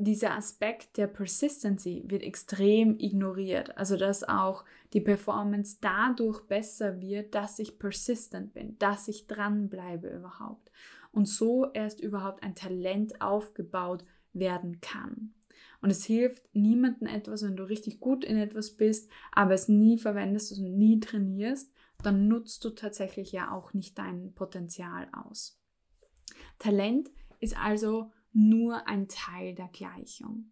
dieser 0.03 0.35
Aspekt 0.35 0.97
der 0.97 1.07
Persistency 1.07 2.03
wird 2.07 2.23
extrem 2.23 2.97
ignoriert. 2.99 3.77
Also 3.77 3.97
dass 3.97 4.23
auch 4.23 4.65
die 4.93 5.01
Performance 5.01 5.77
dadurch 5.81 6.41
besser 6.41 7.01
wird, 7.01 7.35
dass 7.35 7.59
ich 7.59 7.79
persistent 7.79 8.53
bin, 8.53 8.77
dass 8.79 9.07
ich 9.07 9.27
dranbleibe 9.27 10.09
überhaupt. 10.09 10.71
Und 11.11 11.27
so 11.27 11.71
erst 11.73 11.99
überhaupt 11.99 12.43
ein 12.43 12.55
Talent 12.55 13.21
aufgebaut 13.21 14.05
werden 14.33 14.79
kann. 14.81 15.33
Und 15.81 15.89
es 15.89 16.05
hilft 16.05 16.43
niemandem 16.53 17.07
etwas, 17.07 17.43
wenn 17.43 17.55
du 17.55 17.63
richtig 17.63 17.99
gut 17.99 18.23
in 18.23 18.37
etwas 18.37 18.71
bist, 18.71 19.09
aber 19.31 19.53
es 19.53 19.67
nie 19.67 19.97
verwendest 19.97 20.57
und 20.57 20.77
nie 20.77 20.99
trainierst, 20.99 21.73
dann 22.03 22.27
nutzt 22.27 22.63
du 22.63 22.69
tatsächlich 22.69 23.31
ja 23.31 23.51
auch 23.51 23.73
nicht 23.73 23.97
dein 23.97 24.33
Potenzial 24.33 25.07
aus. 25.11 25.59
Talent 26.59 27.09
ist 27.39 27.57
also 27.57 28.11
nur 28.33 28.87
ein 28.87 29.07
Teil 29.07 29.55
der 29.55 29.67
Gleichung. 29.67 30.51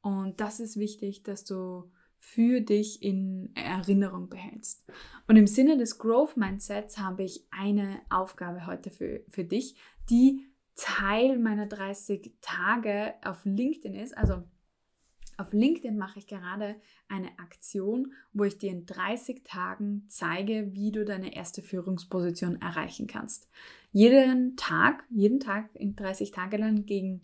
Und 0.00 0.40
das 0.40 0.60
ist 0.60 0.78
wichtig, 0.78 1.22
dass 1.22 1.44
du 1.44 1.90
für 2.18 2.60
dich 2.60 3.02
in 3.02 3.50
Erinnerung 3.54 4.28
behältst. 4.28 4.84
Und 5.26 5.36
im 5.36 5.46
Sinne 5.46 5.78
des 5.78 5.98
Growth 5.98 6.36
Mindsets 6.36 6.98
habe 6.98 7.22
ich 7.22 7.46
eine 7.50 8.00
Aufgabe 8.10 8.66
heute 8.66 8.90
für, 8.90 9.24
für 9.28 9.44
dich, 9.44 9.76
die 10.10 10.46
Teil 10.76 11.38
meiner 11.38 11.66
30 11.66 12.34
Tage 12.40 13.14
auf 13.24 13.44
LinkedIn 13.44 13.94
ist. 13.94 14.16
Also 14.16 14.42
auf 15.40 15.52
LinkedIn 15.52 15.96
mache 15.96 16.18
ich 16.18 16.26
gerade 16.26 16.76
eine 17.08 17.38
Aktion, 17.38 18.12
wo 18.32 18.44
ich 18.44 18.58
dir 18.58 18.70
in 18.70 18.84
30 18.84 19.42
Tagen 19.42 20.04
zeige, 20.08 20.74
wie 20.74 20.92
du 20.92 21.04
deine 21.04 21.34
erste 21.34 21.62
Führungsposition 21.62 22.60
erreichen 22.60 23.06
kannst. 23.06 23.48
Jeden 23.90 24.56
Tag, 24.56 25.04
jeden 25.10 25.40
Tag 25.40 25.70
in 25.74 25.96
30 25.96 26.30
Tagen 26.30 26.58
lang 26.58 26.86
gegen 26.86 27.22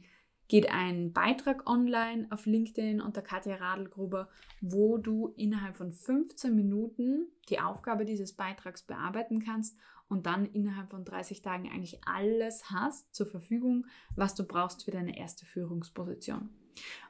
geht 0.49 0.71
ein 0.71 1.13
Beitrag 1.13 1.69
online 1.69 2.29
auf 2.31 2.47
LinkedIn 2.47 3.01
unter 3.01 3.21
Katja 3.21 3.57
Radlgruber, 3.57 4.29
wo 4.61 4.97
du 4.97 5.35
innerhalb 5.37 5.77
von 5.77 5.93
15 5.93 6.55
Minuten 6.55 7.27
die 7.49 7.61
Aufgabe 7.61 8.05
dieses 8.05 8.33
Beitrags 8.33 8.83
bearbeiten 8.83 9.41
kannst 9.41 9.77
und 10.09 10.27
dann 10.27 10.47
innerhalb 10.47 10.91
von 10.91 11.05
30 11.05 11.43
Tagen 11.43 11.69
eigentlich 11.69 12.01
alles 12.07 12.71
hast 12.71 13.15
zur 13.15 13.27
Verfügung, 13.27 13.87
was 14.15 14.35
du 14.35 14.45
brauchst 14.45 14.85
für 14.85 14.93
deine 14.93 15.19
erste 15.19 15.45
Führungsposition. 15.45 16.51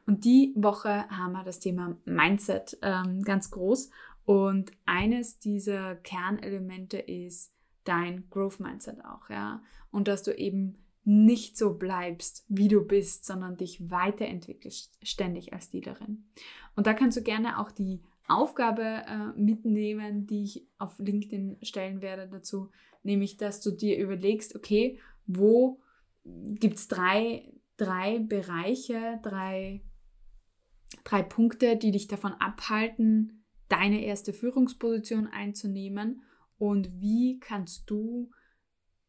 Und 0.07 0.25
die 0.25 0.53
Woche 0.55 1.09
haben 1.11 1.33
wir 1.33 1.45
das 1.45 1.59
Thema 1.59 1.97
Mindset 2.05 2.79
ähm, 2.83 3.23
ganz 3.23 3.51
groß. 3.51 3.91
Und 4.25 4.73
eines 4.87 5.39
dieser 5.39 5.97
Kernelemente 5.97 6.99
ist 6.99 7.53
dein 7.85 8.29
Growth 8.31 8.61
Mindset 8.61 9.05
auch, 9.05 9.31
ja, 9.31 9.63
und 9.91 10.09
dass 10.09 10.23
du 10.23 10.37
eben 10.37 10.77
nicht 11.05 11.57
so 11.57 11.75
bleibst, 11.75 12.45
wie 12.49 12.67
du 12.67 12.85
bist, 12.85 13.25
sondern 13.25 13.57
dich 13.57 13.91
weiterentwickelst 13.91 14.99
ständig 15.03 15.53
als 15.53 15.71
Dealerin. 15.71 16.25
Und 16.75 16.89
da 16.89 16.95
kannst 16.95 17.17
du 17.17 17.23
gerne 17.23 17.61
auch 17.61 17.71
die 17.71 18.03
Aufgabe 18.27 18.83
äh, 18.83 19.41
mitnehmen, 19.41 20.27
die 20.27 20.43
ich 20.43 20.67
auf 20.79 20.99
LinkedIn 20.99 21.59
stellen 21.63 22.03
werde 22.03 22.29
dazu, 22.29 22.71
nämlich 23.05 23.37
dass 23.37 23.61
du 23.61 23.71
dir 23.71 23.99
überlegst, 23.99 24.57
okay, 24.57 24.99
wo 25.27 25.79
gibt 26.25 26.79
es 26.79 26.89
drei, 26.89 27.53
drei 27.77 28.19
Bereiche, 28.19 29.21
drei, 29.23 29.83
drei 31.05 31.23
Punkte, 31.23 31.77
die 31.77 31.91
dich 31.91 32.09
davon 32.09 32.33
abhalten, 32.35 33.45
deine 33.69 34.05
erste 34.05 34.33
Führungsposition 34.33 35.27
einzunehmen 35.27 36.23
und 36.59 37.01
wie 37.01 37.39
kannst 37.39 37.91
du 37.91 38.31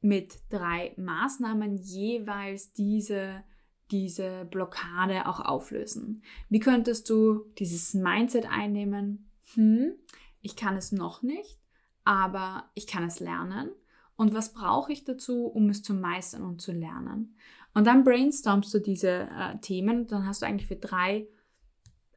mit 0.02 0.40
drei 0.50 0.94
Maßnahmen 0.98 1.78
jeweils 1.78 2.72
diese, 2.74 3.44
diese 3.92 4.46
Blockade 4.46 5.28
auch 5.28 5.40
auflösen. 5.40 6.24
Wie 6.50 6.60
könntest 6.60 7.10
du 7.10 7.46
dieses 7.58 7.94
Mindset 7.94 8.46
einnehmen? 8.50 9.32
Hm, 9.54 9.94
ich 10.42 10.56
kann 10.56 10.76
es 10.78 10.92
noch 10.92 11.24
nicht, 11.24 11.60
aber 12.04 12.70
ich 12.74 12.88
kann 12.88 13.04
es 13.04 13.20
lernen. 13.20 13.72
Und 14.18 14.34
was 14.34 14.54
brauche 14.54 14.92
ich 14.92 15.06
dazu, 15.06 15.46
um 15.46 15.70
es 15.70 15.84
zu 15.84 15.94
meistern 15.94 16.44
und 16.44 16.62
zu 16.62 16.74
lernen? 16.74 17.36
Und 17.74 17.88
dann 17.88 18.04
brainstormst 18.04 18.74
du 18.74 18.80
diese 18.80 19.30
äh, 19.32 19.58
Themen. 19.62 20.08
Dann 20.08 20.28
hast 20.28 20.42
du 20.42 20.46
eigentlich 20.46 20.68
für 20.68 20.76
drei 20.76 21.28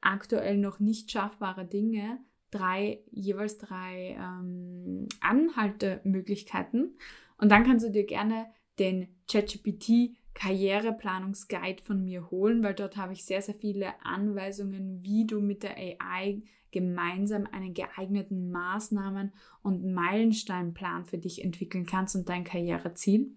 aktuell 0.01 0.57
noch 0.57 0.81
nicht 0.81 1.11
schaffbare 1.11 1.67
Dinge 1.67 2.19
drei, 2.51 3.01
jeweils 3.11 3.59
drei 3.59 4.17
ähm, 4.19 5.07
Anhaltemöglichkeiten. 5.21 6.97
Und 7.39 7.51
dann 7.51 7.65
kannst 7.65 7.87
du 7.87 7.91
dir 7.91 8.05
gerne 8.05 8.47
den 8.79 9.09
ChatGPT 9.31 10.17
Karriereplanungsguide 10.35 11.83
von 11.83 12.05
mir 12.05 12.31
holen, 12.31 12.63
weil 12.63 12.75
dort 12.75 12.97
habe 12.97 13.13
ich 13.13 13.25
sehr, 13.25 13.43
sehr 13.43 13.55
viele 13.55 13.93
Anweisungen, 14.05 15.03
wie 15.03 15.27
du 15.27 15.41
mit 15.41 15.63
der 15.63 15.77
AI 15.77 16.43
gemeinsam 16.71 17.47
einen 17.51 17.75
geeigneten 17.75 18.51
Maßnahmen- 18.53 19.33
und 19.63 19.93
Meilensteinplan 19.93 21.05
für 21.05 21.19
dich 21.19 21.45
entwickeln 21.45 21.87
kannst 21.87 22.17
und 22.17 22.29
dein 22.29 22.45
Karriereziel. 22.45 23.33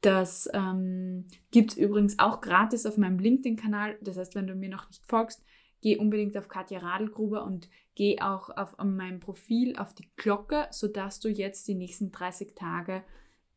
Das 0.00 0.48
ähm, 0.52 1.26
gibt 1.50 1.72
es 1.72 1.76
übrigens 1.76 2.18
auch 2.18 2.40
gratis 2.40 2.86
auf 2.86 2.96
meinem 2.96 3.18
LinkedIn-Kanal. 3.18 3.98
Das 4.00 4.16
heißt, 4.16 4.34
wenn 4.34 4.46
du 4.46 4.54
mir 4.54 4.68
noch 4.68 4.88
nicht 4.88 5.04
folgst, 5.06 5.44
geh 5.80 5.96
unbedingt 5.96 6.36
auf 6.36 6.48
Katja 6.48 6.78
Radlgruber 6.78 7.44
und 7.44 7.68
geh 7.94 8.20
auch 8.20 8.50
auf 8.56 8.76
meinem 8.78 9.18
Profil 9.18 9.76
auf 9.76 9.94
die 9.94 10.08
Glocke, 10.16 10.68
sodass 10.70 11.18
du 11.18 11.28
jetzt 11.28 11.66
die 11.66 11.74
nächsten 11.74 12.12
30 12.12 12.54
Tage 12.54 13.02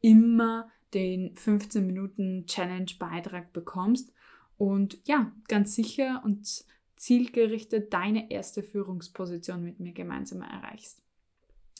immer 0.01 0.69
den 0.95 1.35
15 1.35 1.85
Minuten 1.85 2.45
Challenge 2.47 2.91
Beitrag 2.97 3.53
bekommst 3.53 4.11
und 4.57 4.99
ja, 5.05 5.31
ganz 5.47 5.75
sicher 5.75 6.21
und 6.23 6.65
zielgerichtet 7.01 7.91
deine 7.93 8.29
erste 8.29 8.61
Führungsposition 8.61 9.63
mit 9.63 9.79
mir 9.79 9.91
gemeinsam 9.91 10.43
erreichst. 10.43 11.01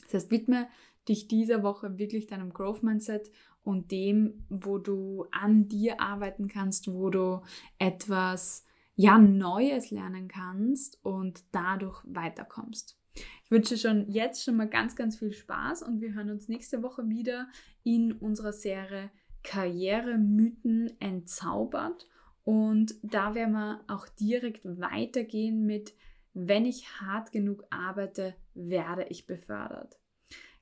Das 0.02 0.14
heißt, 0.14 0.30
widme 0.32 0.66
dich 1.08 1.28
dieser 1.28 1.62
Woche 1.62 1.96
wirklich 1.96 2.26
deinem 2.26 2.52
Growth 2.52 2.82
Mindset 2.82 3.30
und 3.62 3.92
dem, 3.92 4.44
wo 4.48 4.78
du 4.78 5.26
an 5.30 5.68
dir 5.68 6.00
arbeiten 6.00 6.48
kannst, 6.48 6.92
wo 6.92 7.08
du 7.08 7.42
etwas 7.78 8.64
ja 8.96 9.16
Neues 9.16 9.92
lernen 9.92 10.26
kannst 10.26 10.98
und 11.04 11.44
dadurch 11.52 12.02
weiterkommst. 12.04 12.98
Ich 13.44 13.50
wünsche 13.52 13.78
schon 13.78 14.10
jetzt 14.10 14.42
schon 14.42 14.56
mal 14.56 14.68
ganz, 14.68 14.96
ganz 14.96 15.16
viel 15.16 15.32
Spaß 15.32 15.84
und 15.84 16.00
wir 16.00 16.14
hören 16.14 16.30
uns 16.30 16.48
nächste 16.48 16.82
Woche 16.82 17.08
wieder 17.08 17.46
in 17.84 18.10
unserer 18.10 18.52
Serie 18.52 19.12
Karrieremythen 19.44 21.00
entzaubert. 21.00 22.08
Und 22.44 22.94
da 23.02 23.34
werden 23.34 23.52
wir 23.52 23.84
auch 23.88 24.08
direkt 24.08 24.64
weitergehen 24.64 25.64
mit, 25.64 25.94
wenn 26.34 26.64
ich 26.64 27.00
hart 27.00 27.30
genug 27.30 27.64
arbeite, 27.70 28.34
werde 28.54 29.04
ich 29.04 29.26
befördert. 29.26 29.98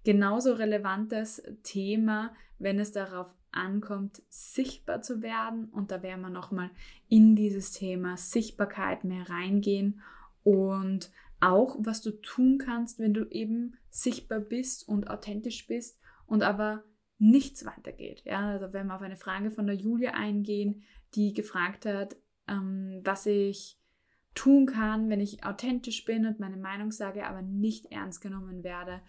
Genauso 0.04 0.54
relevantes 0.54 1.42
Thema, 1.62 2.34
wenn 2.58 2.78
es 2.78 2.92
darauf 2.92 3.34
ankommt, 3.52 4.22
sichtbar 4.28 5.02
zu 5.02 5.22
werden. 5.22 5.66
Und 5.66 5.90
da 5.90 6.02
werden 6.02 6.22
wir 6.22 6.30
nochmal 6.30 6.70
in 7.08 7.36
dieses 7.36 7.72
Thema 7.72 8.16
Sichtbarkeit 8.16 9.04
mehr 9.04 9.28
reingehen 9.28 10.00
und 10.42 11.10
auch, 11.40 11.76
was 11.78 12.02
du 12.02 12.10
tun 12.10 12.58
kannst, 12.58 12.98
wenn 12.98 13.14
du 13.14 13.24
eben 13.30 13.74
sichtbar 13.90 14.40
bist 14.40 14.86
und 14.88 15.08
authentisch 15.08 15.66
bist 15.66 15.98
und 16.26 16.42
aber 16.42 16.84
nichts 17.18 17.64
weitergeht. 17.64 18.22
Ja, 18.24 18.50
also 18.50 18.72
wenn 18.72 18.86
wir 18.86 18.96
auf 18.96 19.02
eine 19.02 19.16
Frage 19.16 19.50
von 19.50 19.66
der 19.66 19.76
Julia 19.76 20.12
eingehen, 20.12 20.82
die 21.14 21.32
gefragt 21.32 21.86
hat, 21.86 22.16
ähm, 22.48 23.00
was 23.04 23.26
ich 23.26 23.78
tun 24.34 24.66
kann, 24.66 25.10
wenn 25.10 25.20
ich 25.20 25.44
authentisch 25.44 26.04
bin 26.04 26.26
und 26.26 26.40
meine 26.40 26.56
Meinung 26.56 26.92
sage, 26.92 27.26
aber 27.26 27.42
nicht 27.42 27.86
ernst 27.86 28.20
genommen 28.20 28.62
werde 28.62 29.00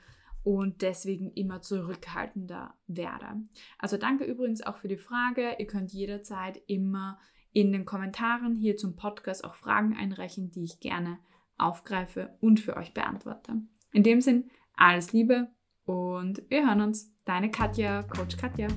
und 0.44 0.82
deswegen 0.82 1.32
immer 1.32 1.62
zurückhaltender 1.62 2.74
werde. 2.88 3.42
Also 3.78 3.98
danke 3.98 4.24
übrigens 4.24 4.62
auch 4.62 4.78
für 4.78 4.88
die 4.88 4.98
Frage. 4.98 5.56
Ihr 5.60 5.68
könnt 5.68 5.92
jederzeit 5.92 6.62
immer 6.68 7.20
in 7.54 7.72
den 7.72 7.86
Kommentaren 7.86 8.56
hier 8.56 8.78
zum 8.78 8.96
Podcast 8.96 9.44
auch 9.44 9.56
Fragen 9.56 9.96
einreichen, 9.96 10.52
die 10.52 10.64
ich 10.64 10.80
gerne 10.80 11.20
aufgreife 11.58 12.36
und 12.40 12.60
für 12.60 12.76
euch 12.78 12.94
beantworte. 12.94 13.62
In 13.92 14.04
dem 14.04 14.22
Sinn, 14.22 14.50
alles 14.76 15.14
Liebe 15.14 15.50
und 15.86 16.42
wir 16.50 16.66
hören 16.66 16.82
uns. 16.82 17.12
Deine 17.24 17.52
Katja, 17.52 18.02
Coach 18.04 18.36
Katja. 18.36 18.68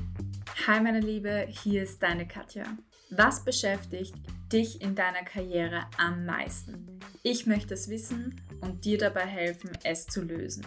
Hi 0.66 0.80
meine 0.80 1.00
Liebe, 1.00 1.46
hier 1.48 1.82
ist 1.84 2.02
deine 2.02 2.28
Katja. 2.28 2.64
Was 3.10 3.44
beschäftigt 3.44 4.14
dich 4.52 4.80
in 4.80 4.94
deiner 4.94 5.22
Karriere 5.22 5.86
am 5.98 6.24
meisten? 6.24 6.98
Ich 7.22 7.46
möchte 7.46 7.74
es 7.74 7.88
wissen 7.88 8.40
und 8.60 8.84
dir 8.84 8.98
dabei 8.98 9.26
helfen, 9.26 9.70
es 9.84 10.06
zu 10.06 10.22
lösen. 10.22 10.64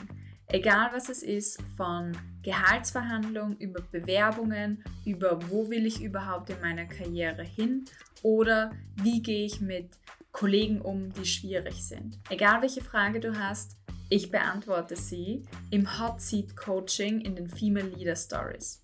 Egal 0.47 0.91
was 0.93 1.09
es 1.09 1.23
ist, 1.23 1.61
von 1.75 2.15
Gehaltsverhandlungen 2.41 3.57
über 3.57 3.81
Bewerbungen, 3.81 4.83
über 5.03 5.39
wo 5.49 5.69
will 5.69 5.85
ich 5.85 6.01
überhaupt 6.01 6.49
in 6.49 6.61
meiner 6.61 6.85
Karriere 6.85 7.43
hin 7.43 7.83
oder 8.23 8.71
wie 8.95 9.21
gehe 9.21 9.45
ich 9.45 9.59
mit 9.59 9.89
Kollegen 10.31 10.79
um, 10.79 11.11
die 11.11 11.25
schwierig 11.25 11.83
sind. 11.83 12.19
Egal 12.29 12.61
welche 12.61 12.81
Frage 12.81 13.19
du 13.19 13.37
hast, 13.37 13.75
ich 14.09 14.31
beantworte 14.31 14.95
sie 14.95 15.43
im 15.69 15.99
Hot 15.99 16.21
Seat 16.21 16.55
Coaching 16.55 17.19
in 17.21 17.35
den 17.35 17.49
Female 17.49 17.87
Leader 17.87 18.15
Stories. 18.15 18.83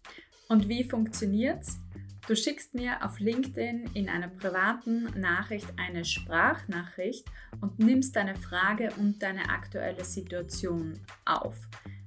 Und 0.49 0.67
wie 0.67 0.83
funktioniert's? 0.83 1.79
Du 2.25 2.37
schickst 2.37 2.73
mir 2.73 3.03
auf 3.03 3.19
LinkedIn 3.19 3.89
in 3.93 4.07
einer 4.07 4.29
privaten 4.29 5.03
Nachricht 5.19 5.67
eine 5.77 6.05
Sprachnachricht 6.05 7.25
und 7.59 7.79
nimmst 7.79 8.15
deine 8.15 8.35
Frage 8.35 8.91
und 8.97 9.21
deine 9.21 9.49
aktuelle 9.49 10.05
Situation 10.05 10.99
auf. 11.25 11.57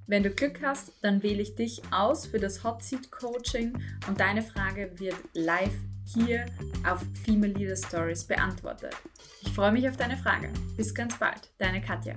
Wenn 0.07 0.23
du 0.23 0.31
Glück 0.31 0.61
hast, 0.63 0.93
dann 1.03 1.23
wähle 1.23 1.43
ich 1.43 1.55
dich 1.55 1.83
aus 1.91 2.27
für 2.27 2.39
das 2.39 2.65
Hot 2.65 2.83
Seat 2.83 3.11
Coaching 3.11 3.77
und 4.09 4.19
deine 4.19 4.41
Frage 4.41 4.91
wird 4.97 5.17
live 5.35 5.75
hier 6.07 6.47
auf 6.89 7.05
Female 7.25 7.53
Leader 7.53 7.77
Stories 7.77 8.25
beantwortet. 8.25 8.95
Ich 9.43 9.53
freue 9.53 9.73
mich 9.73 9.87
auf 9.89 9.97
deine 9.97 10.17
Frage. 10.17 10.49
Bis 10.77 10.95
ganz 10.95 11.19
bald, 11.19 11.51
deine 11.59 11.81
Katja. 11.81 12.15